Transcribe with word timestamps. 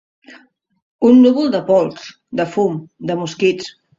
Un 1.09 1.19
núvol 1.25 1.51
de 1.57 1.61
pols, 1.69 2.09
de 2.41 2.47
fum, 2.57 2.81
de 3.11 3.21
mosquits. 3.23 3.71